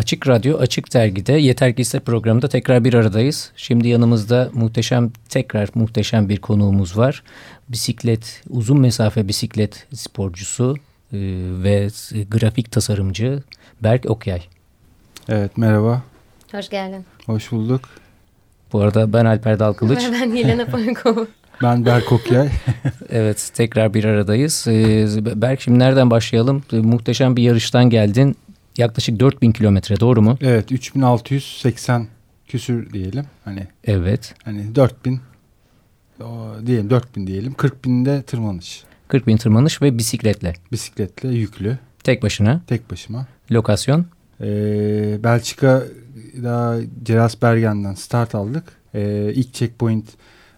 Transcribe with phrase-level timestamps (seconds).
[0.00, 3.52] Açık Radyo, Açık Dergi'de Yeter Ki İste programında tekrar bir aradayız.
[3.56, 7.22] Şimdi yanımızda muhteşem, tekrar muhteşem bir konuğumuz var.
[7.68, 10.76] Bisiklet, uzun mesafe bisiklet sporcusu
[11.12, 11.18] e,
[11.62, 11.88] ve
[12.30, 13.42] grafik tasarımcı
[13.82, 14.42] Berk Okyay.
[15.28, 16.02] Evet, merhaba.
[16.52, 17.04] Hoş geldin.
[17.26, 17.80] Hoş bulduk.
[18.72, 19.98] Bu arada ben Alper Dalkılıç.
[20.12, 21.26] ben Yelena Pankova.
[21.62, 22.48] ben Berk Okyay.
[23.10, 24.66] evet, tekrar bir aradayız.
[24.68, 25.06] Ee,
[25.42, 26.62] Berk şimdi nereden başlayalım?
[26.72, 28.36] Ee, muhteşem bir yarıştan geldin.
[28.78, 30.38] Yaklaşık 4000 kilometre doğru mu?
[30.40, 32.06] Evet 3680
[32.46, 33.24] küsür diyelim.
[33.44, 34.34] Hani Evet.
[34.44, 35.20] Hani 4000
[36.20, 37.54] o, diyelim 4000 diyelim.
[37.54, 38.82] 40 binde tırmanış.
[39.08, 40.52] 40 bin tırmanış ve bisikletle.
[40.72, 41.78] Bisikletle yüklü.
[42.04, 42.60] Tek başına.
[42.66, 43.26] Tek başıma.
[43.50, 44.06] Lokasyon?
[44.40, 48.64] Ee, Belçika'da Cerasbergen'den start aldık.
[48.94, 50.06] Ee, ilk checkpoint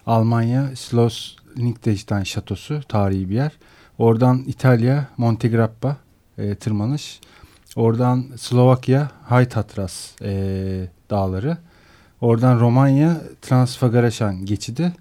[0.07, 3.53] Almanya Schloss Liechtenstein şatosu tarihi bir yer.
[3.99, 5.97] Oradan İtalya Montegrappa
[6.39, 7.21] e, tırmanış.
[7.77, 10.33] Oradan Slovakya High Tatras e,
[11.11, 11.57] dağları.
[12.21, 14.93] Oradan Romanya Transfagaraşan geçidi.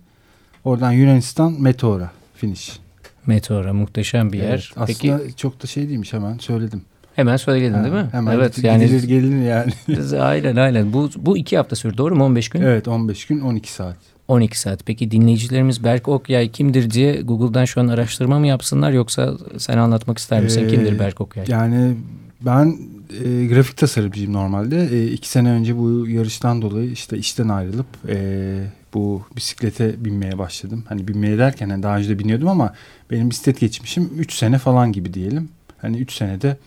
[0.64, 2.80] Oradan Yunanistan Meteora finish.
[3.26, 4.50] Meteora muhteşem bir yer.
[4.50, 6.82] Evet, aslında Peki, çok da şey değilmiş hemen söyledim.
[7.16, 8.10] Hemen söyledin ha, değil mi?
[8.12, 9.72] Hemen evet, gidilir, yani gidilir gelinir yani.
[10.22, 10.94] aynen aynen.
[10.94, 12.24] Bu, bu iki hafta sürdü doğru mu?
[12.24, 12.62] 15 gün?
[12.62, 13.98] Evet 15 gün 12 saat.
[14.28, 14.86] 12 saat.
[14.86, 20.18] Peki dinleyicilerimiz Berk Okyay kimdir diye Google'dan şu an araştırma mı yapsınlar yoksa sen anlatmak
[20.18, 20.66] ister misin?
[20.66, 21.46] Ee, kimdir Berk Okyay?
[21.50, 21.96] Yani
[22.46, 22.78] ben
[23.24, 24.90] e, grafik tasarımcıyım normalde.
[24.92, 30.84] E, iki sene önce bu yarıştan dolayı işte işten ayrılıp e, bu bisiklete binmeye başladım.
[30.88, 32.74] Hani binmeye derken hani daha önce de biniyordum ama
[33.12, 35.50] benim bisiklet geçmişim 3 sene falan gibi diyelim.
[35.78, 36.58] Hani 3 senede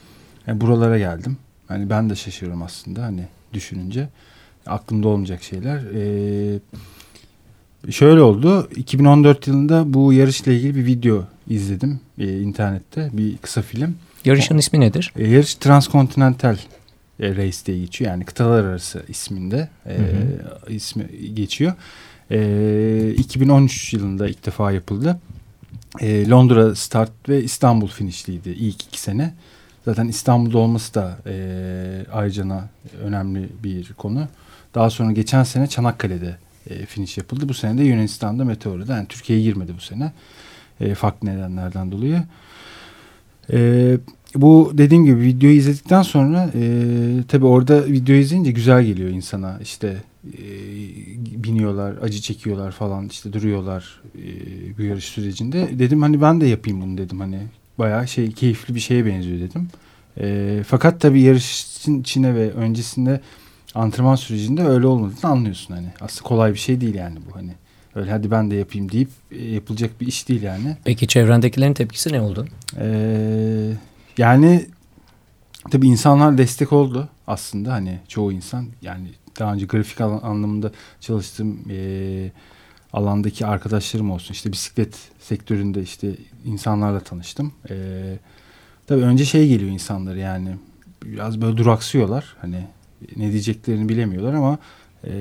[0.47, 1.36] yani buralara geldim.
[1.69, 4.08] Hani ben de şaşırıyorum aslında hani düşününce.
[4.67, 5.83] Aklımda olmayacak şeyler.
[5.95, 6.61] Ee,
[7.91, 8.69] şöyle oldu.
[8.77, 13.11] 2014 yılında bu yarışla ilgili bir video izledim e, internette.
[13.12, 13.97] Bir kısa film.
[14.25, 15.12] Yarışın ismi nedir?
[15.17, 16.56] E, yarış Transkontinental
[17.20, 18.11] e, Race diye geçiyor.
[18.11, 20.72] Yani kıtalar arası isminde e, hı hı.
[20.72, 21.72] ismi geçiyor.
[22.30, 25.20] E, 2013 yılında ilk defa yapıldı.
[26.01, 29.34] E, Londra start ve İstanbul finishliydi ilk iki sene.
[29.84, 32.68] Zaten İstanbul'da olması da e, ayrıca
[33.02, 34.29] önemli bir konu.
[34.74, 36.36] Daha sonra geçen sene Çanakkale'de
[36.70, 37.48] e, finish yapıldı.
[37.48, 38.96] Bu sene de Yunanistan'da Meteor'da.
[38.96, 40.13] Yani Türkiye'ye girmedi bu sene.
[40.80, 42.23] E, farklı nedenlerden dolayı.
[43.53, 43.99] E,
[44.35, 46.63] bu dediğim gibi videoyu izledikten sonra e,
[47.29, 49.59] tabii orada videoyu izleyince güzel geliyor insana.
[49.63, 49.97] İşte
[50.27, 50.43] e,
[51.45, 54.23] biniyorlar, acı çekiyorlar falan işte duruyorlar e,
[54.79, 55.79] bu yarış sürecinde.
[55.79, 57.39] Dedim hani ben de yapayım bunu dedim hani
[57.79, 59.69] bayağı şey keyifli bir şeye benziyor dedim.
[60.21, 63.21] E, fakat tabii yarışın içine ve öncesinde
[63.75, 65.89] antrenman sürecinde öyle olmadığını anlıyorsun hani.
[66.01, 67.53] Aslında kolay bir şey değil yani bu hani.
[67.95, 70.77] Öyle hadi ben de yapayım deyip e, yapılacak bir iş değil yani.
[70.85, 72.47] Peki çevrendekilerin tepkisi ne oldu?
[72.79, 73.73] Ee,
[74.19, 74.67] yani
[75.71, 82.31] tabii insanlar destek oldu aslında hani çoğu insan yani daha önce grafik anlamında çalıştığım e,
[82.93, 87.53] alandaki arkadaşlarım olsun işte bisiklet sektöründe işte insanlarla tanıştım.
[87.71, 87.75] E,
[88.87, 90.57] tabii önce şey geliyor insanlar yani
[91.05, 92.67] biraz böyle duraksıyorlar hani
[93.17, 94.59] ne diyeceklerini bilemiyorlar ama
[95.07, 95.15] e,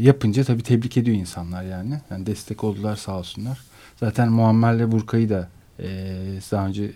[0.00, 2.00] yapınca tabii tebrik ediyor insanlar yani.
[2.10, 3.58] yani destek oldular sağ olsunlar.
[4.00, 5.48] Zaten Muammer'le Burkay'ı da
[5.78, 5.86] e,
[6.52, 6.90] daha önce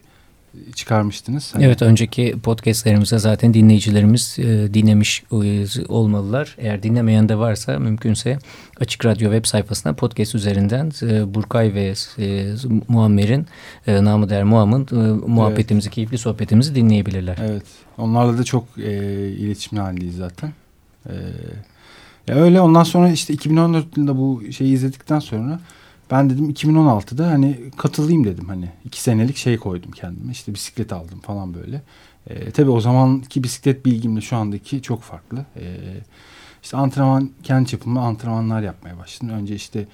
[0.75, 1.55] çıkarmıştınız.
[1.55, 1.65] Hani...
[1.65, 6.57] Evet önceki podcastlerimizde zaten dinleyicilerimiz e, dinlemiş e, olmalılar.
[6.59, 8.39] Eğer dinlemeyen de varsa mümkünse
[8.81, 12.55] Açık Radyo web sayfasına podcast üzerinden e, Burkay ve e,
[12.89, 13.47] Muammer'in
[13.87, 15.95] e, namı der Muam'ın e, muhabbetimizi, evet.
[15.95, 17.39] keyifli sohbetimizi dinleyebilirler.
[17.43, 17.65] Evet.
[17.99, 18.93] Onlarla da çok e,
[19.29, 20.53] iletişimli halindeyiz zaten.
[21.07, 21.13] E,
[22.29, 25.61] ya öyle ondan sonra işte 2014 yılında bu şeyi izledikten sonra
[26.11, 31.21] ben dedim 2016'da hani katılayım dedim hani iki senelik şey koydum kendime işte bisiklet aldım
[31.21, 31.83] falan böyle.
[32.27, 35.47] E, tabii o zamanki bisiklet bilgimle şu andaki çok farklı.
[35.57, 35.77] E,
[36.63, 39.35] işte antrenman kendi çapımda antrenmanlar yapmaya başladım.
[39.35, 39.87] Önce işte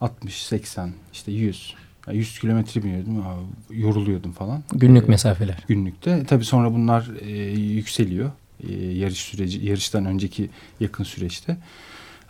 [0.00, 1.74] 60, 80, işte 100
[2.12, 3.24] 100 kilometre biniyordum.
[3.70, 4.62] Yoruluyordum falan.
[4.72, 5.64] Günlük ee, mesafeler.
[5.68, 6.24] Günlükte.
[6.24, 8.30] Tabii sonra bunlar e, yükseliyor.
[8.68, 10.50] E, yarış süreci, yarıştan önceki
[10.80, 11.56] yakın süreçte.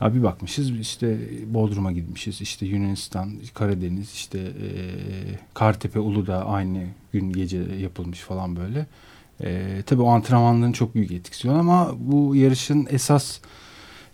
[0.01, 2.41] Abi bakmışız işte Bodrum'a gitmişiz.
[2.41, 4.69] işte Yunanistan, Karadeniz, işte e,
[5.55, 8.87] Kartepe, Uludağ aynı gün gece yapılmış falan böyle.
[9.45, 13.41] E, tabii o antrenmanların çok büyük etkisi var ama bu yarışın esas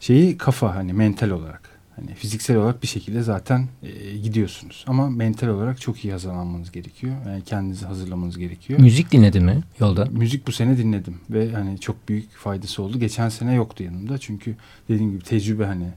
[0.00, 1.74] şeyi kafa hani mental olarak.
[1.96, 4.85] Hani fiziksel olarak bir şekilde zaten e, gidiyorsunuz.
[4.88, 7.17] Ama mental olarak çok iyi hazırlanmanız gerekiyor.
[7.26, 8.81] Yani kendinizi hazırlamanız gerekiyor.
[8.81, 10.05] Müzik dinledi mi yolda?
[10.05, 12.99] Müzik bu sene dinledim ve hani çok büyük faydası oldu.
[12.99, 14.19] Geçen sene yoktu yanımda.
[14.19, 14.56] Çünkü
[14.88, 15.88] dediğim gibi tecrübe hani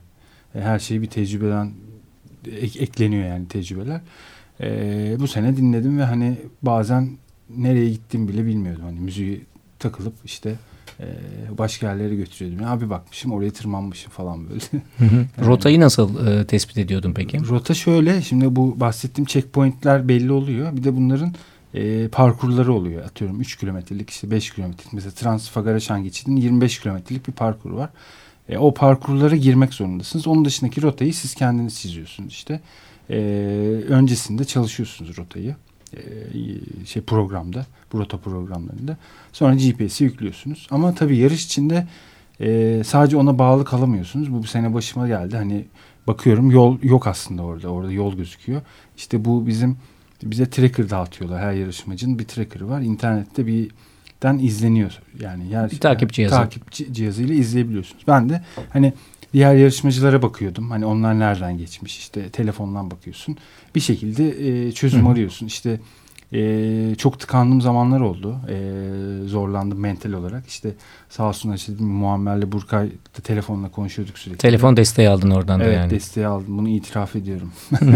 [0.56, 1.72] e, her şey bir tecrübeden
[2.52, 4.02] ek, ekleniyor yani tecrübeler.
[4.62, 7.10] E, bu sene dinledim ve hani bazen
[7.50, 8.84] nereye gittim bile bilmiyordum.
[8.84, 9.46] Hani müziği
[9.80, 10.56] takılıp işte
[11.00, 11.06] E,
[11.58, 12.66] başka yerlere götürüyordum.
[12.66, 14.84] Ya bir bakmışım oraya tırmanmışım falan böyle.
[15.46, 17.48] Rotayı nasıl e, tespit ediyordun peki?
[17.48, 20.78] Rota şöyle şimdi bu bahsettiğim checkpointler belli oluyor.
[20.78, 21.34] Bir de bunların
[21.74, 23.06] e, parkurları oluyor.
[23.06, 27.90] Atıyorum 3 kilometrelik işte 5 kilometrelik mesela Transfagaraşan geçidinin 25 kilometrelik bir parkur var.
[28.50, 30.28] E, o parkurlara girmek zorundasınız.
[30.28, 32.62] Onun dışındaki rotayı siz kendiniz çiziyorsunuz işte.
[33.10, 33.18] E,
[33.90, 35.56] öncesinde çalışıyorsunuz rotayı.
[35.94, 36.00] E,
[36.86, 38.98] şey programda, bu rota programlarında.
[39.34, 40.68] Sonra GPS'i yüklüyorsunuz.
[40.72, 41.88] Ama tabii yarış içinde
[42.42, 44.34] e, sadece ona bağlı kalamıyorsunuz.
[44.34, 45.38] Bu, bu sene başıma geldi.
[45.38, 45.66] Hani
[46.08, 47.70] bakıyorum yol yok aslında orada.
[47.70, 48.62] Orada yol gözüküyor.
[48.98, 49.78] İşte bu bizim
[50.24, 51.42] bize tracker dağıtıyorlar.
[51.42, 52.82] Her yarışmacının bir tracker'ı var.
[52.82, 53.72] İnternette bir
[54.24, 55.00] den izleniyor.
[55.20, 56.36] Yani yer, bir takip cihazı.
[56.36, 58.04] Takip cihazıyla izleyebiliyorsunuz.
[58.08, 58.94] Ben de hani
[59.34, 60.72] diğer yarışmacılara bakıyordum.
[60.72, 63.38] Hani onlar nereden geçmiş işte telefondan bakıyorsun.
[63.76, 65.10] Bir şekilde e, çözüm Hı.
[65.10, 65.46] arıyorsun.
[65.46, 65.80] İşte
[66.34, 68.36] e, çok tıkandığım zamanlar oldu.
[68.50, 68.58] E,
[69.28, 70.48] zorlandım mental olarak.
[70.48, 70.70] İşte
[71.10, 74.38] sağ olsun işte Muammer'le Burkay da telefonla konuşuyorduk sürekli.
[74.38, 75.82] Telefon desteği aldın oradan evet, da yani.
[75.82, 76.58] Evet desteği aldım.
[76.58, 77.52] Bunu itiraf ediyorum.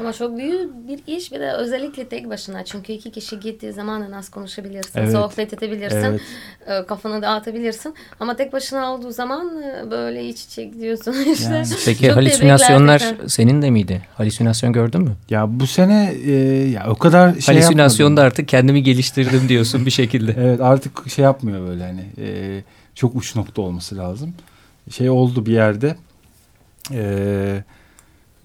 [0.00, 2.64] Ama çok büyük bir iş bir de özellikle tek başına.
[2.64, 5.12] Çünkü iki kişi gittiği zaman nasıl konuşabilirsin, evet.
[5.12, 6.20] sohbet edebilirsin, evet.
[6.66, 7.94] E, kafanı dağıtabilirsin.
[8.20, 11.54] Ama tek başına olduğu zaman e, böyle iç içe gidiyorsun işte.
[11.54, 11.66] Yani.
[11.84, 14.02] Peki halüsinasyonlar senin de miydi?
[14.14, 15.12] Halüsinasyon gördün mü?
[15.30, 16.32] Ya bu sene e,
[16.68, 20.32] ya o kadar şey Halüsinasyonda artık kendimi geliştirdim diyorsun bir şekilde.
[20.38, 22.62] evet artık şey yapmıyor böyle hani e,
[22.94, 24.34] çok uç nokta olması lazım.
[24.90, 25.96] Şey oldu bir yerde
[26.90, 27.64] eee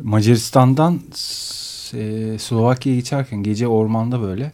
[0.04, 1.00] Macaristan'dan
[1.94, 4.52] e, Slovakya'ya geçerken gece ormanda böyle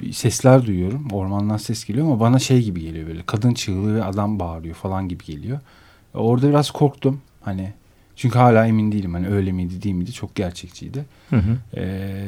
[0.00, 1.08] bir sesler duyuyorum.
[1.12, 3.22] Ormandan ses geliyor ama bana şey gibi geliyor böyle.
[3.26, 5.60] Kadın çığlığı ve adam bağırıyor falan gibi geliyor.
[6.14, 7.20] Orada biraz korktum.
[7.40, 7.72] Hani
[8.16, 9.14] çünkü hala emin değilim.
[9.14, 10.12] Hani öyle miydi değil miydi?
[10.12, 11.04] Çok gerçekçiydi.
[11.30, 11.56] Hı hı.
[11.76, 12.26] Ee,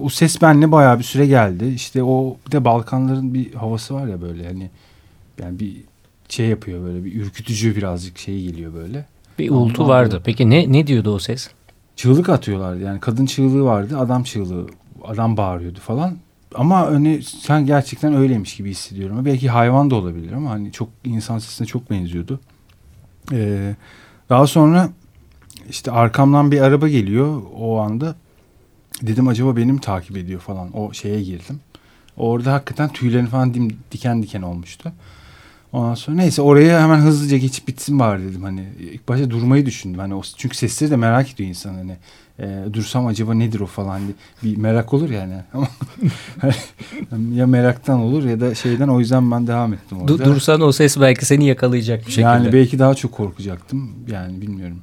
[0.00, 1.66] o ses benle bayağı bir süre geldi.
[1.66, 4.70] İşte o bir de Balkanların bir havası var ya böyle hani
[5.42, 5.76] yani bir
[6.28, 9.06] şey yapıyor böyle bir ürkütücü birazcık şey geliyor böyle.
[9.38, 10.22] Bir Ondan vardı.
[10.24, 11.50] Peki ne ne diyordu o ses?
[11.96, 12.82] Çığlık atıyorlardı.
[12.82, 14.66] Yani kadın çığlığı vardı, adam çığlığı,
[15.04, 16.16] adam bağırıyordu falan.
[16.54, 19.24] Ama hani sen gerçekten öyleymiş gibi hissediyorum.
[19.24, 22.40] Belki hayvan da olabilir ama hani çok insan sesine çok benziyordu.
[23.32, 23.74] Ee,
[24.30, 24.90] daha sonra
[25.70, 28.16] işte arkamdan bir araba geliyor o anda.
[29.02, 30.76] Dedim acaba beni mi takip ediyor falan.
[30.76, 31.60] O şeye girdim.
[32.16, 33.54] Orada hakikaten tüylerin falan
[33.92, 34.92] diken diken olmuştu.
[35.72, 39.98] Ondan sonra neyse oraya hemen hızlıca geçip bitsin bari dedim hani ilk başta durmayı düşündüm
[39.98, 41.96] hani o çünkü sesleri de merak ediyor insan hani
[42.40, 44.10] e, dursam acaba nedir o falan hani
[44.42, 45.68] bir merak olur yani ama
[47.34, 50.24] ya meraktan olur ya da şeyden o yüzden ben devam ettim orada.
[50.24, 52.26] Dursan o ses belki seni yakalayacak bir şekilde.
[52.26, 54.78] Yani belki daha çok korkacaktım yani bilmiyorum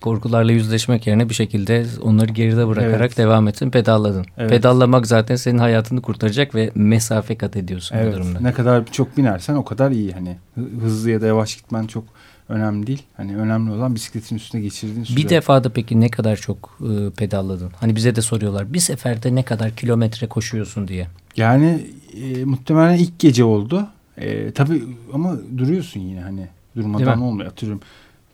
[0.00, 3.16] korkularla yüzleşmek yerine bir şekilde onları geride bırakarak evet.
[3.16, 4.26] devam ettin, pedalladın.
[4.38, 4.50] Evet.
[4.50, 8.12] Pedallamak zaten senin hayatını kurtaracak ve mesafe kat ediyorsun evet.
[8.12, 8.40] bu durumda.
[8.40, 10.12] Ne kadar çok binersen o kadar iyi.
[10.12, 10.36] Hani
[10.80, 12.04] hızlı ya da yavaş gitmen çok
[12.48, 13.02] önemli değil.
[13.16, 15.16] Hani önemli olan bisikletin üstüne geçirdiğin süre.
[15.16, 17.70] Bir defada peki ne kadar çok e, pedalladın?
[17.80, 18.72] Hani bize de soruyorlar.
[18.72, 21.06] Bir seferde ne kadar kilometre koşuyorsun diye.
[21.36, 21.86] Yani
[22.22, 23.86] e, muhtemelen ilk gece oldu.
[24.16, 27.50] E, tabii ama duruyorsun yine hani durmadan olmuyor.
[27.50, 27.80] Atıyorum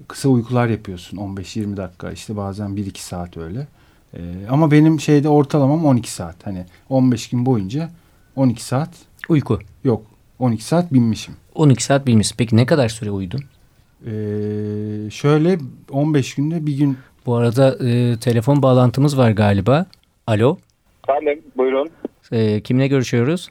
[0.09, 3.67] kısa uykular yapıyorsun 15-20 dakika işte bazen 1-2 saat öyle.
[4.15, 4.21] Ee,
[4.51, 6.47] ama benim şeyde ortalamam 12 saat.
[6.47, 7.91] Hani 15 gün boyunca
[8.37, 8.91] 12 saat.
[9.29, 9.59] Uyku.
[9.85, 10.03] Yok
[10.39, 11.35] 12 saat binmişim.
[11.55, 12.35] 12 saat binmişsin.
[12.39, 13.41] Peki ne kadar süre uyudun?
[14.07, 15.59] Ee, şöyle
[15.91, 16.99] 15 günde bir gün.
[17.27, 19.87] Bu arada e, telefon bağlantımız var galiba.
[20.27, 20.59] Alo.
[21.09, 21.91] Efendim buyurun.
[22.33, 23.49] E, kimle görüşüyoruz?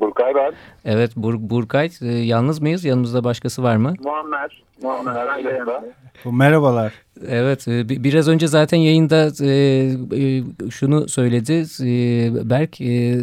[0.00, 0.52] Burkay ben.
[0.84, 1.90] Evet Bur Burkay.
[2.02, 2.84] E, yalnız mıyız?
[2.84, 3.94] Yanımızda başkası var mı?
[4.04, 4.62] Muammer.
[4.82, 5.84] Muammer yanında.
[6.24, 6.92] Merhabalar.
[7.28, 11.64] Evet e, biraz önce zaten yayında e, e, şunu söyledi
[12.50, 12.72] Berk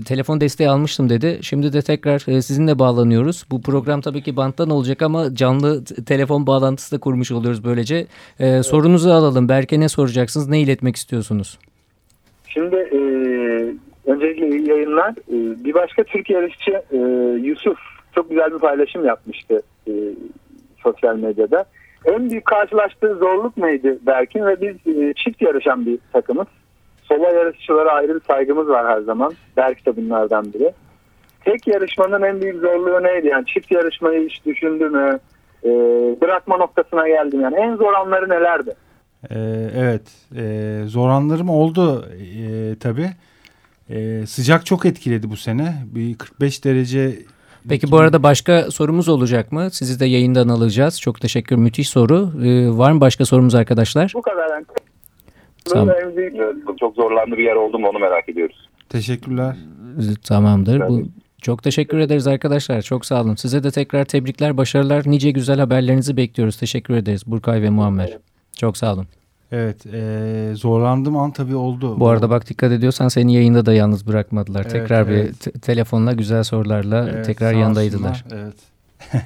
[0.06, 1.40] telefon desteği almıştım dedi.
[1.42, 3.46] Şimdi de tekrar sizinle bağlanıyoruz.
[3.52, 8.08] Bu program tabii ki banttan olacak ama canlı telefon bağlantısı da kurmuş oluyoruz böylece.
[8.40, 8.66] Evet.
[8.66, 9.50] Sorunuzu alalım.
[9.50, 10.50] Berk'e ne soracaksınız?
[10.50, 11.60] Ne iletmek istiyorsunuz?
[12.48, 13.00] Şimdi e,
[14.06, 15.10] öncelikle iyi yayınlar.
[15.10, 16.98] E, bir başka Türk yarışçı e,
[17.48, 17.78] Yusuf
[18.16, 19.92] çok güzel bir paylaşım yapmıştı e,
[20.84, 21.66] sosyal medyada.
[22.06, 26.48] En büyük karşılaştığı zorluk neydi Berkin ve biz e, çift yarışan bir takımız.
[27.04, 29.34] Sola yarışçılara ayrı bir saygımız var her zaman.
[29.58, 30.74] Berk de bunlardan biri.
[31.46, 33.28] Tek yarışmanın en büyük zorluğu neydi?
[33.28, 35.20] Yani çift yarışmayı hiç düşündü mü?
[36.22, 37.56] Bırakma noktasına geldim yani.
[37.56, 38.76] En zor anları nelerdi?
[39.32, 40.12] Ee, evet.
[40.90, 43.10] Zor anlarım oldu e, tabii.
[43.90, 45.84] E, sıcak çok etkiledi bu sene.
[45.86, 47.26] Bir 45 derece
[47.70, 49.72] Peki bu arada başka sorumuz olacak mı?
[49.72, 51.02] Sizi de yayından alacağız.
[51.02, 51.56] Çok teşekkür.
[51.56, 52.32] Müthiş soru.
[52.44, 54.12] Ee, var mı başka sorumuz arkadaşlar?
[54.16, 54.50] Bu kadar.
[54.50, 54.66] Yani.
[55.66, 55.96] Tamam.
[56.80, 58.70] Çok zorlandı bir yer oldu mu onu merak ediyoruz.
[58.90, 59.56] Teşekkürler.
[60.24, 60.90] Tamamdır.
[60.90, 61.04] Bu
[61.42, 62.82] Çok teşekkür ederiz arkadaşlar.
[62.82, 63.36] Çok sağ olun.
[63.36, 65.04] Size de tekrar tebrikler, başarılar.
[65.06, 66.58] Nice güzel haberlerinizi bekliyoruz.
[66.58, 68.18] Teşekkür ederiz Burkay ve Muammer.
[68.58, 69.08] Çok sağ olun.
[69.52, 72.00] Evet e, zorlandığım an tabii oldu.
[72.00, 74.62] Bu arada bak dikkat ediyorsan seni yayında da yalnız bırakmadılar.
[74.62, 75.30] Evet, tekrar evet.
[75.30, 78.26] bir te- telefonla güzel sorularla Evet, tekrar yanındaydılar.
[78.32, 78.56] Evet.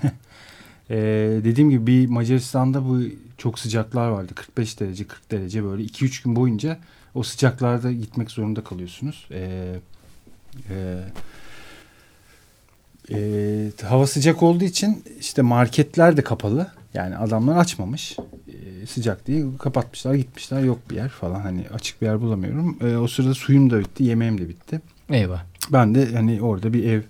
[0.89, 0.95] e,
[1.43, 2.99] dediğim gibi bir Macaristan'da bu
[3.38, 4.33] çok sıcaklar vardı.
[4.35, 6.77] 45 derece 40 derece böyle 2-3 gün boyunca
[7.15, 9.27] o sıcaklarda gitmek zorunda kalıyorsunuz.
[9.31, 9.75] E,
[10.69, 11.03] e,
[13.11, 16.67] e, hava sıcak olduğu için işte marketler de kapalı.
[16.93, 18.17] Yani adamlar açmamış.
[18.88, 22.77] Sıcak diye kapatmışlar gitmişler yok bir yer falan hani açık bir yer bulamıyorum.
[22.81, 24.81] E, o sırada suyum da bitti yemeğim de bitti.
[25.09, 25.43] Eyvah.
[25.71, 27.01] Ben de hani orada bir ev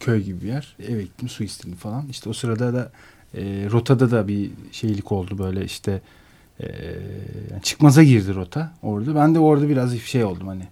[0.00, 2.08] köy gibi bir yer eve gittim su istedim falan.
[2.08, 2.92] İşte o sırada da
[3.34, 6.00] e, rotada da bir şeylik oldu böyle işte
[6.60, 6.66] e,
[7.50, 9.14] yani çıkmaza girdi rota orada.
[9.14, 10.64] Ben de orada biraz şey oldum hani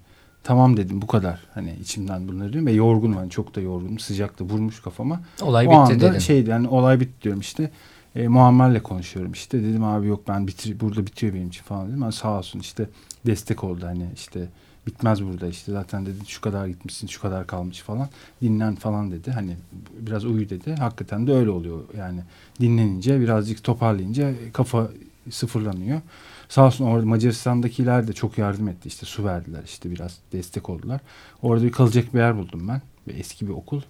[0.44, 4.38] tamam dedim bu kadar hani içimden bunları diyorum ve yorgunum hani çok da yorgunum sıcak
[4.38, 5.20] da vurmuş kafama.
[5.42, 6.18] Olay o bitti anda dedin.
[6.18, 7.70] şeydi yani olay bitti diyorum işte.
[8.16, 9.62] E, Muammer'le konuşuyorum işte.
[9.64, 12.02] Dedim abi yok ben bitir burada bitiyor benim için falan dedim.
[12.02, 12.88] Yani sağ olsun işte
[13.26, 14.48] destek oldu hani işte
[14.86, 15.72] bitmez burada işte.
[15.72, 18.08] Zaten dedi şu kadar gitmişsin şu kadar kalmış falan.
[18.42, 19.30] Dinlen falan dedi.
[19.30, 19.56] Hani
[20.00, 20.74] biraz uyu dedi.
[20.74, 22.20] Hakikaten de öyle oluyor yani.
[22.60, 24.90] Dinlenince birazcık toparlayınca kafa
[25.30, 26.00] sıfırlanıyor.
[26.48, 28.88] Sağ olsun orada Macaristan'dakiler de çok yardım etti.
[28.88, 31.00] İşte su verdiler işte biraz destek oldular.
[31.42, 32.82] Orada bir kalacak bir yer buldum ben.
[33.14, 33.80] Eski bir okul.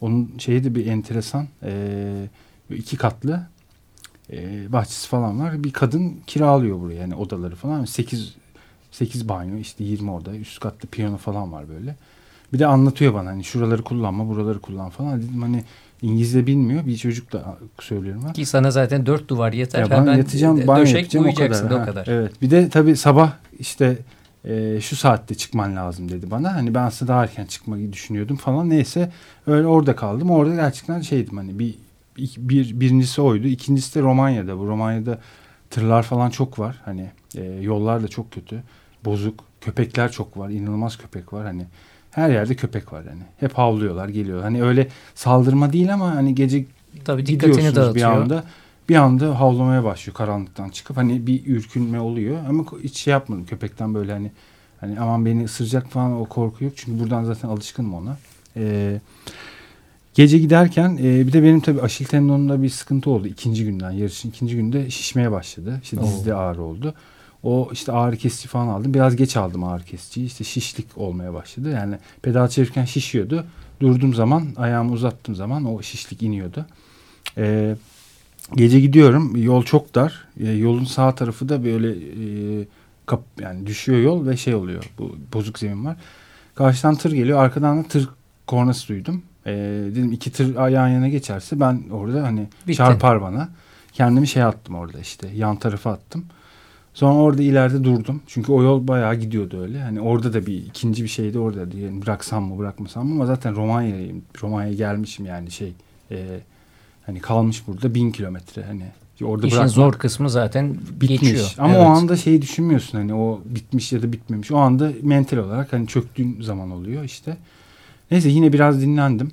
[0.00, 1.46] Onun şeyi de bir enteresan.
[1.62, 2.28] Ee,
[2.70, 3.46] iki katlı
[4.32, 8.34] e, bahçesi falan var bir kadın kiralıyor buraya yani odaları falan 8
[8.90, 11.96] 8 banyo işte 20 oda üst katta piyano falan var böyle.
[12.52, 15.22] Bir de anlatıyor bana hani şuraları kullanma buraları kullan falan.
[15.22, 15.64] Dedim hani
[16.02, 18.32] İngilizce bilmiyor bir çocuk da söylüyorum ben.
[18.32, 19.80] Ki sana zaten dört duvar yeter.
[19.80, 21.70] Ya ben Hemen yatacağım banyo döşek yapacağım o kadar.
[21.70, 22.06] da o kadar.
[22.06, 23.98] Evet bir de tabii sabah işte
[24.44, 26.54] e, şu saatte çıkman lazım dedi bana.
[26.54, 28.70] Hani ben aslında daha erken çıkmayı düşünüyordum falan.
[28.70, 29.12] Neyse
[29.46, 30.30] öyle orada kaldım.
[30.30, 31.74] Orada gerçekten şeydim hani bir,
[32.18, 33.46] bir birincisi oydu.
[33.46, 34.58] İkincisi de Romanya'da.
[34.58, 35.18] Bu Romanya'da
[35.70, 36.80] tırlar falan çok var.
[36.84, 38.62] Hani e, yollar da çok kötü.
[39.04, 39.44] Bozuk.
[39.60, 40.50] Köpekler çok var.
[40.50, 41.46] inanılmaz köpek var.
[41.46, 41.66] Hani
[42.10, 43.22] her yerde köpek var hani.
[43.40, 44.42] Hep havlıyorlar, geliyor.
[44.42, 46.64] Hani öyle saldırma değil ama hani gece
[47.04, 47.94] Tabii gidiyorsunuz dağıtıyor.
[47.94, 48.44] bir anda.
[48.88, 53.94] Bir anda havlamaya başlıyor karanlıktan çıkıp hani bir ürkünme oluyor ama hiç şey yapmadım köpekten
[53.94, 54.30] böyle hani
[54.80, 58.16] hani aman beni ısıracak falan o korku yok çünkü buradan zaten alışkınım ona.
[58.56, 59.00] Ee,
[60.16, 64.28] gece giderken e, bir de benim tabii aşil tendonumda bir sıkıntı oldu ikinci günden yarışın
[64.28, 65.80] ikinci günde şişmeye başladı.
[65.82, 66.04] İşte Oo.
[66.04, 66.94] dizde ağrı oldu.
[67.42, 68.94] O işte ağrı kesici falan aldım.
[68.94, 70.26] Biraz geç aldım ağrı kesiciyi.
[70.26, 71.70] İşte şişlik olmaya başladı.
[71.70, 73.44] Yani pedal çevirirken şişiyordu.
[73.80, 76.66] Durduğum zaman ayağımı uzattığım zaman o şişlik iniyordu.
[77.38, 77.76] Ee,
[78.54, 79.36] gece gidiyorum.
[79.36, 80.28] Yol çok dar.
[80.40, 82.64] Ee, yolun sağ tarafı da böyle e,
[83.06, 84.90] kap, yani düşüyor yol ve şey oluyor.
[84.98, 85.96] Bu bozuk zemin var.
[86.54, 87.38] Karşıdan tır geliyor.
[87.38, 88.08] Arkadan da tır
[88.46, 89.22] kornası duydum.
[89.46, 89.52] Ee,
[89.90, 92.76] dedim iki tır yan yana geçerse ben orada hani Bitti.
[92.76, 93.48] çarpar bana.
[93.92, 96.24] Kendimi şey attım orada işte yan tarafa attım.
[96.94, 98.22] Sonra orada ileride durdum.
[98.26, 99.82] Çünkü o yol bayağı gidiyordu öyle.
[99.82, 103.56] Hani orada da bir ikinci bir şeydi orada diye bıraksam mı bırakmasam mı ama zaten
[103.56, 104.22] Romanya'yım.
[104.42, 105.72] Romanya'ya gelmişim yani şey
[106.10, 106.40] e,
[107.06, 108.84] hani kalmış burada bin kilometre hani
[109.24, 111.20] orada İşin bırakmak zor kısmı zaten bitmiş.
[111.20, 111.54] geçiyor.
[111.58, 111.86] Ama Evet.
[111.86, 114.52] o anda şeyi düşünmüyorsun hani o bitmiş ya da bitmemiş.
[114.52, 117.36] O anda mental olarak hani çöktüğün zaman oluyor işte.
[118.10, 119.32] Neyse yine biraz dinlendim.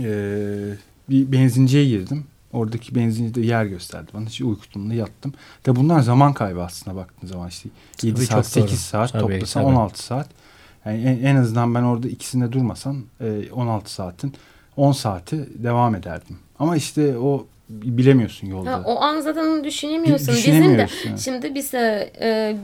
[0.00, 0.74] Ee,
[1.10, 2.24] bir benzinciye girdim.
[2.52, 4.24] Oradaki benzinci de yer gösterdi bana.
[4.24, 5.32] İşte uykutumda yattım.
[5.66, 7.68] De bunlar zaman kaybı aslında baktığın zaman işte
[8.02, 8.68] 7 Tabii saat, çok doğru.
[8.68, 9.72] 8 saat Tabii, toplasan tabii.
[9.72, 10.28] 16 saat.
[10.84, 14.34] Yani en, en azından ben orada ikisinde durmasam e, 16 saatin
[14.76, 16.38] 10 saati devam ederdim.
[16.58, 18.72] Ama işte o bilemiyorsun yolda.
[18.72, 20.26] Ha, o an zaten düşünemiyorsun.
[20.32, 21.16] Dü- Bizim de düşünemiyorsun.
[21.16, 22.56] şimdi biz de e,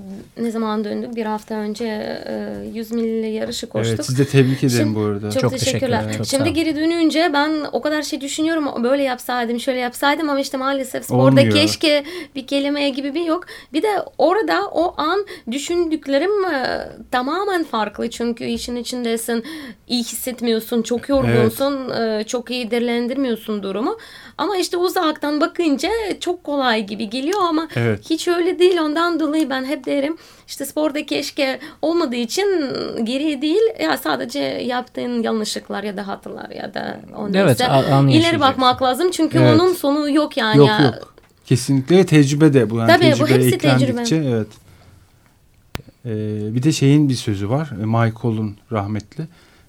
[0.42, 1.16] ne zaman döndük?
[1.16, 3.94] Bir hafta önce e, 100 milli yarışı koştuk.
[3.94, 5.30] Evet siz de tebrik ederim Şimdi- bu arada.
[5.30, 5.80] Çok, Çok teşekkürler.
[6.00, 8.84] teşekkürler, çok sağ Şimdi geri dönünce ben o kadar şey düşünüyorum.
[8.84, 11.52] Böyle yapsaydım, şöyle yapsaydım ama işte maalesef sporda Olmuyor.
[11.52, 13.44] keşke bir kelime gibi bir yok.
[13.72, 18.10] Bir de orada o an düşündüklerim e, tamamen farklı.
[18.10, 19.44] Çünkü işin içindesin,
[19.88, 23.98] iyi hissetmiyorsun, çok yorgunsun, e, çok iyi değerlendirmiyorsun durumu.
[24.38, 25.88] Ama işte uzaktan bakınca
[26.20, 28.10] çok kolay gibi geliyor ama Evet.
[28.10, 28.78] hiç öyle değil.
[28.80, 32.46] Ondan dolayı ben hep derim işte sporda keşke olmadığı için
[33.04, 37.60] geri değil ya sadece yaptığın yanlışlıklar ya da hatalar ya da o Evet,
[38.10, 39.60] ileri bakmak lazım çünkü Evet.
[39.60, 40.58] onun sonu yok yani.
[40.58, 40.80] Yok ya.
[40.80, 41.14] yok.
[41.46, 42.76] Kesinlikle tecrübe de bu.
[42.78, 44.02] Yani Tabii, bu hepsi tecrübe.
[44.28, 44.48] evet.
[46.06, 47.70] Ee, bir de şeyin bir sözü var.
[47.70, 49.24] Michael'un rahmetli.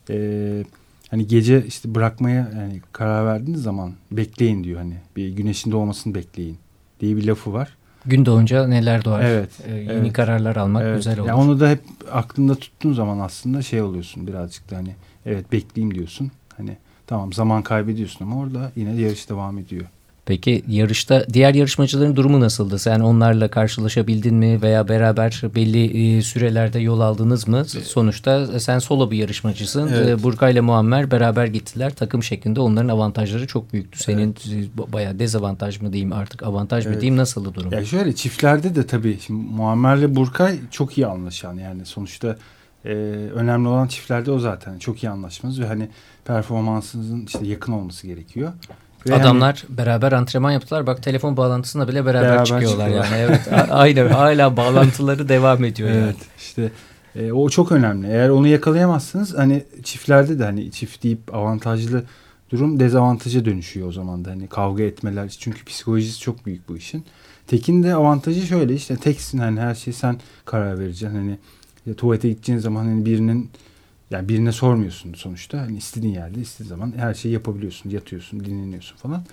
[0.10, 0.64] Ee,
[1.10, 4.96] hani gece işte bırakmaya yani karar verdiğiniz zaman bekleyin diyor hani.
[5.16, 6.58] Bir güneşin doğmasını bekleyin
[7.00, 7.78] diye bir lafı var.
[8.06, 9.22] Gün doğunca neler doğar.
[9.24, 9.50] Evet.
[9.68, 10.14] Ee, yeni evet.
[10.14, 10.98] kararlar almak evet.
[10.98, 11.28] güzel olur.
[11.28, 14.96] Ya onu da hep aklında tuttuğun zaman aslında şey oluyorsun birazcık da hani
[15.26, 16.32] evet bekleyeyim diyorsun.
[16.58, 19.86] Hani tamam zaman kaybediyorsun ama orada yine yarış devam ediyor.
[20.28, 22.80] Peki yarışta diğer yarışmacıların durumu nasıldı?
[22.80, 27.66] Sen onlarla karşılaşabildin mi veya beraber belli e, sürelerde yol aldınız mı?
[27.66, 29.90] Sonuçta sen solo bir yarışmacısın.
[29.94, 30.10] Evet.
[30.10, 31.96] E, Burkay ile Muammer beraber gittiler.
[31.96, 34.00] Takım şeklinde onların avantajları çok büyüktü.
[34.04, 37.02] Senin e, bayağı dezavantaj mı diyeyim artık avantaj mı Evet.
[37.02, 37.72] diyeyim nasıldı durum?
[37.72, 42.38] Ya şöyle çiftlerde de tabii şimdi Muammer'le Burkay çok iyi anlaşan yani sonuçta
[42.86, 42.90] e,
[43.36, 45.90] önemli olan çiftlerde o zaten çok iyi anlaşmanız ve hani
[46.26, 48.54] performansınızın işte yakın olması gerekiyor.
[49.10, 50.88] Hani- Adamlar beraber antrenman yaptılar.
[50.88, 53.18] Bak telefon bağlantısına bile beraber, Beraber çıkıyorlar çıkıyorlar.
[53.20, 53.26] yani.
[53.30, 53.70] Evet.
[53.72, 56.00] Aynen hala bağlantıları devam ediyor yani.
[56.04, 56.72] Evet işte
[57.16, 58.08] e, o çok önemli.
[58.08, 62.04] Eğer onu yakalayamazsınız hani çiftlerde de hani çift deyip avantajlı
[62.50, 67.06] durum dezavantaja dönüşüyor o zaman da hani kavga etmeler çünkü psikolojisi çok büyük bu işin.
[67.48, 71.38] Tekin de avantajı şöyle işte teksin hani her şeyi sen karar vereceksin hani
[71.86, 73.50] ya tuvalete gideceğin zaman hani birinin
[74.12, 79.24] yani birine sormuyorsun sonuçta hani istediğin yerde istediğin zaman her şeyi yapabiliyorsun yatıyorsun dinleniyorsun falan.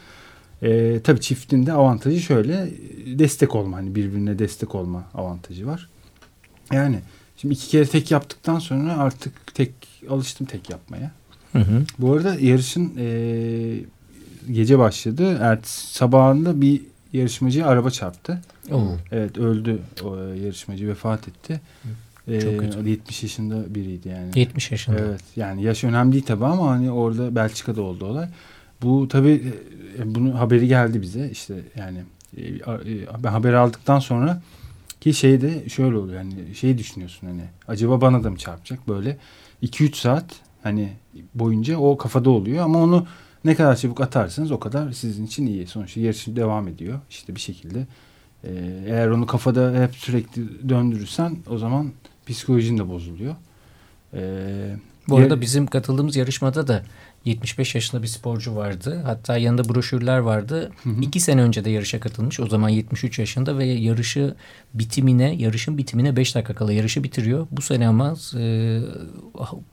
[0.62, 2.70] Ee, tabii çiftin de avantajı şöyle
[3.18, 5.88] destek olma hani birbirine destek olma avantajı var.
[6.72, 6.98] Yani
[7.36, 9.72] şimdi iki kere tek yaptıktan sonra artık tek
[10.10, 11.10] alıştım tek yapmaya.
[11.52, 11.82] Hı hı.
[11.98, 13.84] Bu arada yarışın eee,
[14.52, 15.38] gece başladı.
[15.40, 18.40] Ertesi sabahında bir yarışmacıya araba çarptı.
[18.72, 18.96] Oo.
[19.12, 21.60] Evet öldü o e, yarışmacı vefat etti.
[22.26, 22.88] Çok Eee, kötü.
[22.88, 24.38] 70 yaşında biriydi yani.
[24.38, 24.96] 70 yaşında.
[24.98, 28.28] Evet yani yaş önemli değil tabii ama hani orada Belçika'da oldu olay.
[28.82, 29.52] Bu tabii
[29.98, 31.98] e, bunu haberi geldi bize işte yani
[32.36, 32.52] e, e,
[33.24, 34.42] ben haberi aldıktan sonra
[35.00, 39.16] ki şey de şöyle oluyor yani şey düşünüyorsun hani acaba bana da mı çarpacak böyle
[39.62, 40.24] 2-3 saat
[40.62, 40.92] hani
[41.34, 43.06] boyunca o kafada oluyor ama onu
[43.44, 45.66] ne kadar çabuk atarsanız o kadar sizin için iyi.
[45.66, 47.86] Sonuçta yarış devam ediyor işte bir şekilde.
[48.44, 48.50] E,
[48.86, 51.92] eğer onu kafada hep sürekli döndürürsen o zaman
[52.26, 53.36] psikolojin de bozuluyor.
[54.12, 54.76] Eee
[55.08, 56.82] Bu arada bizim katıldığımız yarışmada da
[57.24, 59.00] 75 yaşında bir sporcu vardı.
[59.04, 60.70] Hatta yanında broşürler vardı.
[60.82, 61.00] Hı hı.
[61.02, 62.40] İki sene önce de yarışa katılmış.
[62.40, 64.34] O zaman 73 yaşında ve yarışı
[64.74, 67.46] bitimine, yarışın bitimine 5 dakika kala yarışı bitiriyor.
[67.50, 68.80] Bu sene ama e,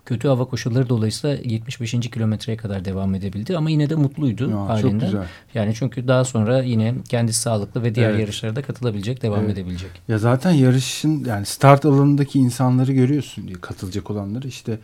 [0.05, 1.91] kötü hava koşulları dolayısıyla 75.
[1.91, 3.57] kilometreye kadar devam edebildi.
[3.57, 4.99] Ama yine de mutluydu Ya, çok halinden.
[4.99, 5.25] güzel.
[5.53, 8.19] Yani çünkü daha sonra yine kendisi sağlıklı ve diğer Evet.
[8.19, 9.51] yarışlara da katılabilecek, devam Evet.
[9.57, 9.89] edebilecek.
[10.07, 14.79] Ya zaten yarışın yani start alanındaki insanları görüyorsun diye katılacak olanları işte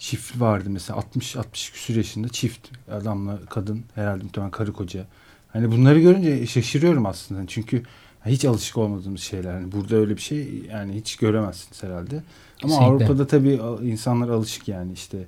[0.00, 5.06] çift vardı mesela 60 60 küsur yaşında çift adamla kadın herhalde muhtemelen karı koca.
[5.48, 7.46] Hani bunları görünce şaşırıyorum aslında.
[7.46, 7.82] Çünkü
[8.26, 9.52] hiç alışık olmadığımız şeyler.
[9.54, 12.14] Hani burada öyle bir şey yani hiç göremezsiniz herhalde.
[12.62, 12.84] Ama Kesinlikle.
[12.84, 15.18] Avrupa'da tabii insanlar alışık yani işte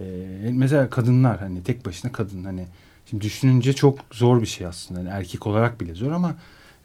[0.00, 0.04] e,
[0.52, 2.66] mesela kadınlar hani tek başına kadın hani
[3.10, 5.00] şimdi düşününce çok zor bir şey aslında.
[5.00, 6.34] Hani erkek olarak bile zor ama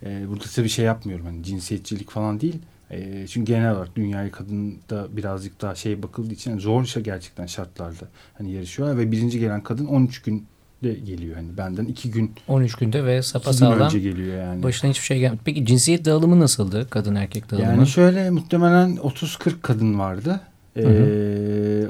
[0.04, 2.60] e, burada tabii şey yapmıyorum hani cinsiyetçilik falan değil.
[2.91, 7.45] E, çünkü genel olarak dünyayı kadında birazcık daha şey bakıldığı için yani zor şey gerçekten
[7.45, 12.75] şartlarda hani yarışıyorlar ve birinci gelen kadın 13 günde geliyor hani benden 2 gün 13
[12.75, 14.63] günde ve 2 gün sapasağlam önce geliyor yani.
[14.63, 15.41] başına hiçbir şey gelmedi.
[15.45, 16.88] Peki cinsiyet dağılımı nasıldı?
[16.89, 17.69] Kadın erkek dağılımı?
[17.69, 20.41] Yani şöyle muhtemelen 30-40 kadın vardı.
[20.77, 21.29] Ee, Hı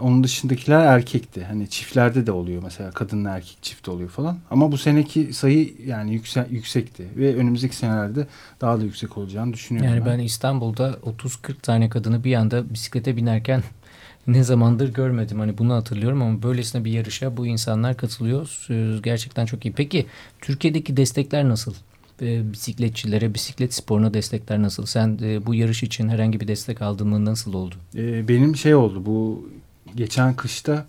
[0.01, 1.43] onun dışındakiler erkekti.
[1.43, 4.37] Hani çiftlerde de oluyor mesela kadınla erkek çift oluyor falan.
[4.51, 8.27] Ama bu seneki sayı yani yüksek, yüksekti ve önümüzdeki senelerde
[8.61, 9.91] daha da yüksek olacağını düşünüyorum.
[9.91, 13.63] Yani ben İstanbul'da 30-40 tane kadını bir anda bisiklete binerken
[14.27, 15.39] ne zamandır görmedim.
[15.39, 18.67] Hani bunu hatırlıyorum ama böylesine bir yarışa bu insanlar katılıyor.
[19.03, 19.73] Gerçekten çok iyi.
[19.73, 20.05] Peki
[20.41, 21.73] Türkiye'deki destekler nasıl?
[22.21, 24.85] Ee, bisikletçilere, bisiklet sporuna destekler nasıl?
[24.85, 27.25] Sen e, bu yarış için herhangi bir destek aldın mı?
[27.25, 27.75] Nasıl oldu?
[27.95, 29.49] Ee, benim şey oldu bu
[29.95, 30.85] geçen kışta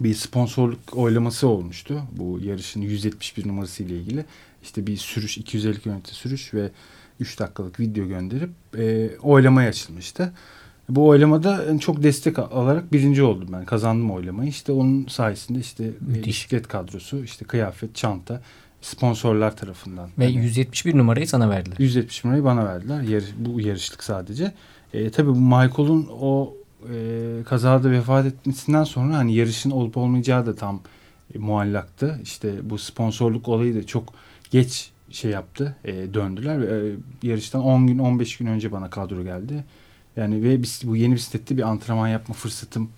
[0.00, 2.02] bir sponsorluk oylaması olmuştu.
[2.12, 4.24] Bu yarışın 171 numarası ile ilgili.
[4.62, 6.70] İşte bir sürüş 250 kilometre sürüş ve
[7.20, 10.32] 3 dakikalık video gönderip e, oylamaya açılmıştı.
[10.88, 13.64] Bu oylamada en çok destek alarak birinci oldum ben.
[13.64, 14.48] Kazandım oylamayı.
[14.50, 16.26] İşte onun sayesinde işte e, Müthiş.
[16.26, 18.42] bisiklet kadrosu, işte kıyafet, çanta
[18.86, 20.10] sponsorlar tarafından.
[20.18, 21.76] Ve Hani- 171 numarayı sana verdiler.
[21.78, 23.00] 170 numarayı bana verdiler.
[23.02, 24.52] Yarış, bu yarışlık sadece.
[24.92, 26.54] E, tabii Michael'un o
[26.94, 30.80] e, kazada vefat etmesinden sonra hani yarışın olup olmayacağı da tam
[31.34, 32.20] e, muallaktı.
[32.22, 34.12] İşte bu sponsorluk olayı da çok
[34.50, 35.76] geç şey yaptı.
[35.84, 36.92] E, döndüler ve e,
[37.28, 39.64] yarıştan 10 gün 15 gün önce bana kadro geldi.
[40.16, 42.90] Yani ve bis, bu yeni bisiklette bir antrenman yapma fırsatım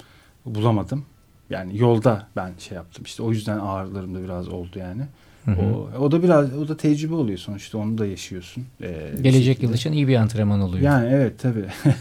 [0.46, 1.04] bulamadım.
[1.50, 3.04] Yani yolda ben şey yaptım.
[3.04, 5.02] İşte o yüzden ağrılarım da biraz oldu yani.
[5.44, 5.74] Hı hı.
[5.74, 8.64] O, o da biraz o da tecrübe oluyor sonuçta onu da yaşıyorsun.
[8.82, 10.82] Ee, Gelecek yıl için iyi bir antrenman oluyor.
[10.84, 11.66] Yani evet tabii.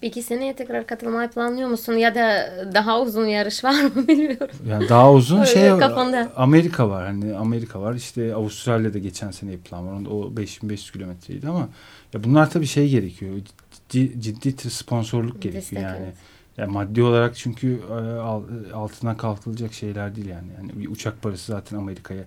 [0.00, 1.92] Peki seneye tekrar katılmayı planlıyor musun?
[1.92, 4.56] Ya da daha uzun yarış var mı bilmiyorum.
[4.68, 6.32] Yani daha uzun şey kafanda.
[6.36, 7.06] Amerika var.
[7.06, 7.94] Hani Amerika var.
[7.94, 9.92] İşte Avustralya'da geçen sene yapılan var.
[9.92, 11.68] Onda O 5500 kilometreydi ama
[12.14, 13.32] ya bunlar tabii şey gerekiyor.
[13.90, 15.98] Ciddi, ciddi sponsorluk gerekiyor Destek, yani.
[16.04, 16.14] evet.
[16.58, 18.42] Yani maddi olarak çünkü e, al-
[18.74, 20.48] altından kalkılacak şeyler değil yani.
[20.58, 22.24] yani bir uçak parası zaten Amerika'ya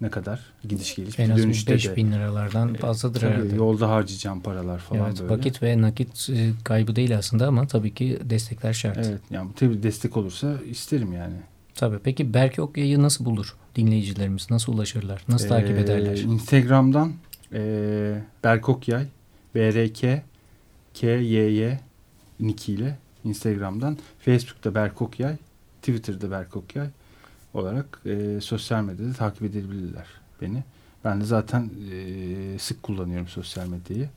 [0.00, 1.18] ne kadar gidiş geliş.
[1.18, 3.56] En az dönüşte 5 de- bin liralardan e, fazladır tabii herhalde.
[3.56, 5.32] Yolda harcayacağım paralar falan evet, böyle.
[5.32, 8.98] vakit ve nakit e, kaybı değil aslında ama tabii ki destekler şart.
[8.98, 11.34] Evet yani tabii destek olursa isterim yani.
[11.74, 11.98] Tabii.
[12.04, 14.50] Peki Berke Okyay'ı nasıl bulur dinleyicilerimiz?
[14.50, 15.24] Nasıl ulaşırlar?
[15.28, 16.16] Nasıl takip Ee, ederler?
[16.18, 17.12] Instagram'dan
[17.52, 19.04] e, Berkokyay
[19.54, 20.22] BRK
[20.94, 21.70] KYY
[22.40, 25.36] Niki ile Instagram'dan Facebook'ta Berkokyay
[25.82, 26.86] Twitter'da Berkokyay
[27.54, 30.06] olarak e, sosyal medyada takip edebilirler
[30.42, 30.62] beni.
[31.04, 34.08] Ben de zaten e, sık kullanıyorum sosyal medyayı.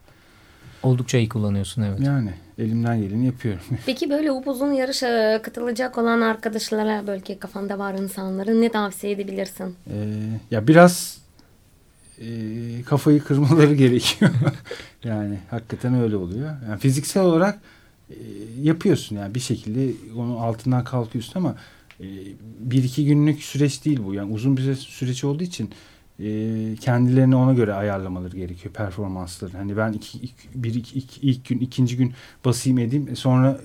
[0.83, 1.99] Oldukça iyi kullanıyorsun evet.
[1.99, 3.61] Yani elimden geleni yapıyorum.
[3.85, 9.75] Peki böyle uzun yarışa katılacak olan arkadaşlara belki kafanda var insanların ne tavsiye edebilirsin?
[9.89, 9.93] Ee,
[10.51, 11.17] ya biraz
[12.19, 12.27] e,
[12.85, 14.31] kafayı kırmaları gerekiyor.
[15.03, 16.55] yani hakikaten öyle oluyor.
[16.69, 17.59] Yani fiziksel olarak
[18.09, 18.15] e,
[18.61, 21.55] yapıyorsun yani bir şekilde onun altından kalkıyorsun ama
[21.99, 22.05] e,
[22.59, 24.13] bir iki günlük süreç değil bu.
[24.13, 25.69] Yani uzun bir süreç olduğu için
[26.19, 29.57] e, kendilerini ona göre ayarlamaları gerekiyor performansları.
[29.57, 32.13] Hani ben iki, iki- bir iki, iki- ilk gün ikinci gün
[32.45, 33.61] basayım edeyim e, sonra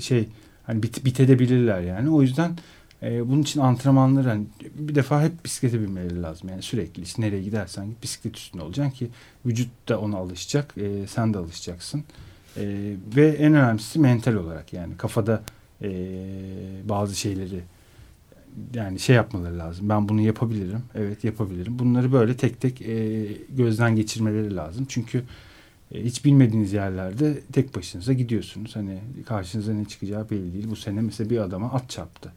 [0.00, 0.28] şey
[0.66, 2.10] hani bit, bitebilirler yani.
[2.10, 2.58] O yüzden
[3.02, 4.44] e, bunun için antrenmanları hani
[4.78, 6.48] bir defa hep bisiklete binmeleri lazım.
[6.48, 9.08] Yani sürekli işte nereye gidersen git bisiklet üstünde olacaksın ki
[9.46, 10.74] vücut da ona alışacak.
[10.78, 12.04] e, sen de alışacaksın.
[12.58, 15.42] E, ve en önemlisi mental olarak yani kafada
[15.82, 15.88] e,
[16.88, 17.60] bazı şeyleri
[18.74, 19.88] yani şey yapmaları lazım.
[19.88, 20.82] Ben bunu yapabilirim.
[20.94, 21.78] Evet yapabilirim.
[21.78, 24.86] Bunları böyle tek tek e, gözden geçirmeleri lazım.
[24.88, 25.22] Çünkü
[25.92, 28.76] e, hiç bilmediğiniz yerlerde tek başınıza gidiyorsunuz.
[28.76, 30.70] Hani karşınıza ne çıkacağı belli değil.
[30.70, 32.32] Bu sene mesela bir adama at çarptı.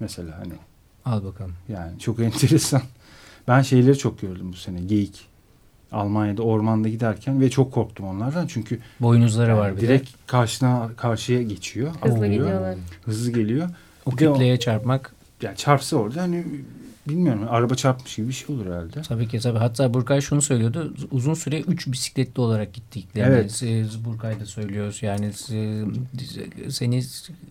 [0.00, 0.52] Mesela hani
[1.04, 1.54] Al bakalım.
[1.68, 2.82] yani çok enteresan.
[3.48, 4.80] Ben şeyleri çok gördüm bu sene.
[4.80, 5.26] Geyik.
[5.92, 8.46] Almanya'da ormanda giderken ve çok korktum onlardan.
[8.46, 10.16] Çünkü Boynuzları var bir direkt de.
[10.26, 11.90] karşına karşıya geçiyor.
[12.02, 12.32] Hızlı atlıyor.
[12.32, 12.74] gidiyorlar.
[13.04, 13.68] Hızlı geliyor.
[14.06, 16.44] O Bir o- kütleye çarpmak Yani çarpsa orada hani
[17.08, 19.02] bilmiyorum araba çarpmış gibi bir şey olur herhalde.
[19.02, 19.58] tabii ki tabii.
[19.58, 20.94] Hatta Burkay şunu söylüyordu.
[21.10, 23.06] Uzun süre 3 bisikletli olarak gittik.
[23.14, 23.62] Yani Evet.
[23.62, 25.02] e, Burkay da söylüyoruz.
[25.02, 25.30] Yani
[26.68, 27.02] seni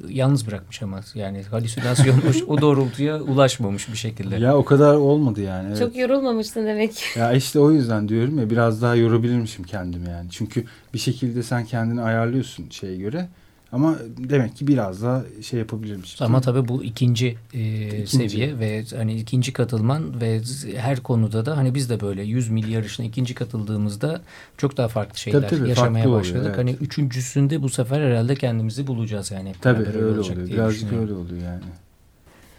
[0.10, 2.44] yalnız bırakmış ama yani halüsinasyonmuş.
[2.48, 4.36] o doğrultuya ulaşmamış bir şekilde.
[4.36, 5.68] Ya o kadar olmadı yani.
[5.68, 5.80] Evet.
[5.80, 6.92] Çok yorulmamışsın demek.
[7.18, 10.30] Ya işte o yüzden diyorum ya biraz daha yorabilirmişim kendimi yani.
[10.32, 13.30] Çünkü bir şekilde sen kendini ayarlıyorsun şeye göre.
[13.72, 16.26] Ama demek ki biraz daha şey yapabilirmişim.
[16.26, 18.08] Ama tabii bu ikinci, e, İkinci.
[18.08, 20.42] seviye ve hani ikinci katılman ve
[20.76, 24.22] her konuda da hani biz de böyle 100 mil yarışına ikinci katıldığımızda
[24.58, 26.44] çok daha farklı şeyler Tabii, tabii, yaşamaya farklı oluyor, başladık.
[26.48, 26.58] evet.
[26.58, 29.54] Hani üçüncüsünde bu sefer herhalde kendimizi bulacağız yani.
[29.62, 30.50] Tabii öyle olacak oluyor.
[30.50, 31.62] Birazcık öyle oluyor yani.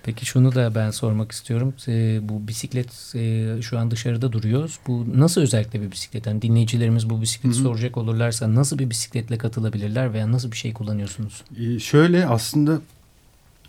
[0.09, 1.75] Peki şunu da ben sormak istiyorum.
[1.89, 4.79] E, bu bisiklet e, şu an dışarıda duruyoruz.
[4.87, 6.27] Bu nasıl özellikle bir bisiklet?
[6.27, 7.63] Yani dinleyicilerimiz bu bisikleti Hı hı.
[7.63, 11.45] soracak olurlarsa nasıl bir bisikletle katılabilirler veya nasıl bir şey kullanıyorsunuz?
[11.61, 12.81] Ee, şöyle aslında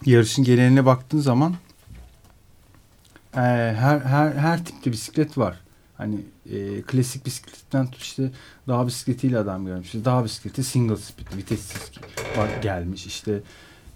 [0.05, 1.55] yarışın geleneğine baktığın zaman
[3.35, 3.39] e,
[3.79, 5.59] her her her tipte bisiklet var.
[5.97, 6.15] Hani
[6.51, 8.31] e, klasik bisikletten tut işte
[8.67, 9.87] dağ bisikletiyle adam gelmiş.
[9.87, 11.91] İşte dağ bisikleti single speed vitessiz
[12.37, 13.39] var gelmiş işte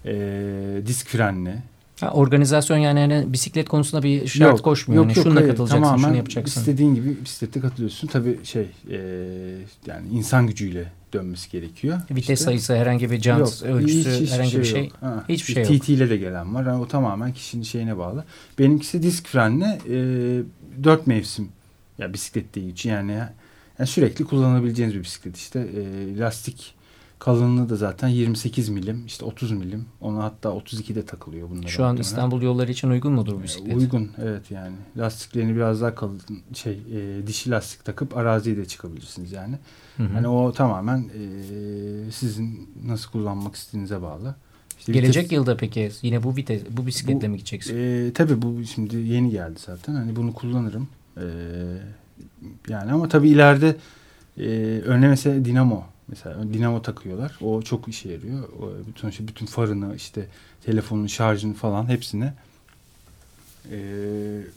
[0.04, 0.14] e,
[0.86, 1.73] disk frenli.
[2.00, 5.02] Ha, organizasyon yani, yani bisiklet konusunda bir şart Yok, koşmuyor.
[5.02, 5.50] yok, yani yok, şununla hayır.
[5.50, 6.60] katılacaksın, Tamamen şunu yapacaksın.
[6.60, 8.08] istediğin gibi bisiklete katılıyorsun.
[8.08, 8.96] Tabii şey e,
[9.86, 12.00] yani insan gücüyle dönmesi gerekiyor.
[12.10, 14.84] Vites İşte- sayısı, herhangi bir jant ölçüsü, hiç- herhangi bir şey.
[14.84, 14.92] yok.
[15.00, 15.72] Ha, hiçbir şey yok.
[15.82, 16.66] TT ile de gelen var.
[16.66, 18.24] Yani o tamamen kişinin şeyine bağlı.
[18.58, 19.96] Benimkisi disk frenli e,
[20.84, 21.48] dört mevsim
[21.98, 23.12] ya bisiklet değil için yani,
[23.78, 25.60] yani sürekli kullanabileceğiniz bir bisiklet işte.
[25.60, 26.74] E, lastik
[27.18, 29.86] kalınlığı da zaten 28 milim işte 30 milim.
[30.00, 31.68] Ona hatta 32'de takılıyor bunlar.
[31.68, 33.76] Şu an İstanbul yolları için uygun mudur bu bisiklet?
[33.76, 34.76] Uygun evet yani.
[34.96, 36.20] Lastiklerini biraz daha kalın
[36.54, 39.56] şey e, dişi lastik takıp araziye de çıkabilirsiniz yani.
[39.96, 40.12] Hı hı.
[40.12, 44.34] Hani o tamamen e, sizin nasıl kullanmak istediğinize bağlı.
[44.78, 47.76] İşte Gelecek vites- yılda peki yine bu vites bu bisikletle Bu- mi gideceksin?
[47.78, 49.94] E, tabii bu şimdi yeni geldi zaten.
[49.94, 50.88] Hani bunu kullanırım.
[51.16, 51.24] E,
[52.68, 53.76] yani ama tabii ileride
[54.38, 54.44] e,
[54.84, 57.38] önüne mesela dinamo mesela dinamo takıyorlar.
[57.40, 58.48] O çok işe yarıyor.
[58.48, 60.26] O, bütün şey bütün farını işte
[60.64, 62.32] telefonun şarjını falan hepsini
[63.70, 63.78] e,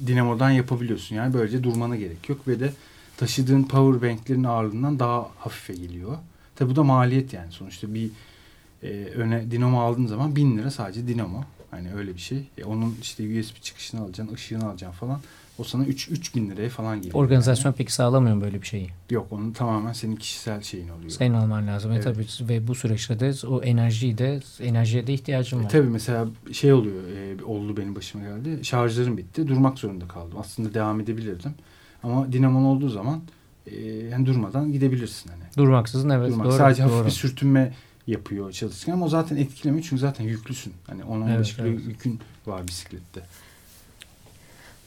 [0.08, 1.16] dinamodan yapabiliyorsun.
[1.16, 2.74] Yani böylece durmana gerek yok ve de
[3.18, 6.18] taşıdığın power banklerin ağırlığından daha hafife geliyor.
[6.56, 8.10] Tabi bu da maliyet yani sonuçta bir
[8.84, 11.44] e, öne dinamo aldığın zaman 1000 lira sadece dinamo.
[11.72, 12.44] Hani öyle bir şey.
[12.58, 15.22] E, onun işte USB çıkışını alacaksın, ışığını alacaksın falan.
[15.60, 17.15] O sana 3 3000 liraya falan geliyor.
[17.15, 18.89] Organizasyon peki sağlamıyor mu böyle bir şeyi?
[19.10, 21.10] Yok onun tamamen senin kişisel şeyin oluyor.
[21.10, 21.91] Senin alman lazım.
[21.91, 22.08] Evet.
[22.08, 25.70] E tabii ve bu süreçte de o enerjiyi de enerjiye de ihtiyacım E, var.
[25.70, 27.04] tabii mesela şey oluyor,
[27.39, 28.60] e, oldu benim başıma geldi.
[28.65, 30.38] Şarjlarım bitti, durmak zorunda kaldım.
[30.39, 31.52] Aslında devam edebilirdim.
[32.04, 33.22] Ama dinamon olduğu zaman
[33.67, 35.43] e, yani durmadan gidebilirsin hani.
[35.58, 36.46] Durmaksızın evet Durmak.
[36.48, 36.54] doğru.
[36.58, 36.91] Sadece doğru.
[36.93, 37.74] hafif bir sürtünme
[38.08, 40.74] yapıyor çalışırken ama o zaten etkilemiyor çünkü zaten yüklüsün.
[40.88, 41.80] Hani 10-15 Evet, kilo evet.
[41.88, 43.22] yükün var bisiklette.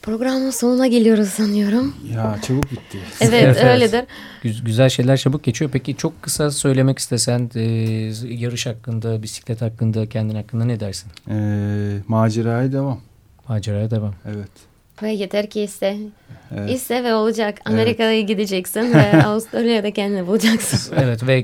[0.02, 1.94] Programın sonuna geliyoruz sanıyorum.
[2.14, 2.98] Ya çabuk bitti.
[3.20, 4.04] Evet, Evet, öyledir.
[4.42, 5.70] Güz- Güzel şeyler çabuk geçiyor.
[5.70, 7.60] Peki çok kısa söylemek istesen e,
[8.28, 11.10] yarış hakkında, bisiklet hakkında, kendin hakkında ne dersin?
[11.30, 13.00] Ee, maceraya devam.
[13.48, 14.14] Maceraya devam.
[14.26, 14.50] Evet.
[15.02, 15.96] Ve yeter ki iste.
[16.58, 16.70] evet.
[16.70, 17.60] İste ve olacak.
[17.64, 20.94] Amerika'ya gideceksin ve Avustralya'da kendini bulacaksın.
[21.02, 21.40] Evet ve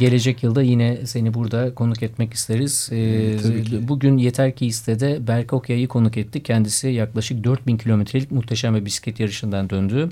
[0.00, 2.88] gelecek yılda yine seni burada konuk etmek isteriz.
[2.92, 3.88] E, Tabii ki.
[3.88, 6.44] Bugün Yeter Ki İste'de Berk Okya'yı konuk ettik.
[6.44, 10.08] Kendisi yaklaşık 4000 kilometrelik muhteşem bir bisiklet yarışından döndü.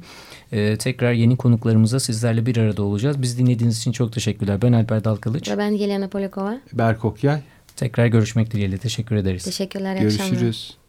[0.52, 3.22] E, tekrar yeni konuklarımıza sizlerle bir arada olacağız.
[3.22, 4.62] Biz dinlediğiniz için çok teşekkürler.
[4.62, 5.50] Ben Alper Dalkılıç.
[5.50, 6.58] ve ben Yelena Polikova.
[6.72, 7.40] Berk Okyay.
[7.76, 8.78] Tekrar görüşmek dileğiyle.
[8.78, 9.44] Teşekkür ederiz.
[9.44, 9.96] Teşekkürler.
[9.96, 10.30] iyi akşamlar.
[10.30, 10.87] Görüşürüz.